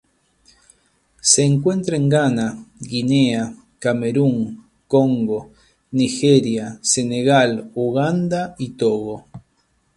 [1.21, 5.51] Se encuentra en Ghana Guinea Camerún Congo
[5.91, 9.27] Nigeria Senegal Uganda y Togo.